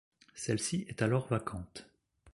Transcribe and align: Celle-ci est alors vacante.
Celle-ci 0.33 0.83
est 0.89 1.03
alors 1.03 1.27
vacante. 1.27 1.87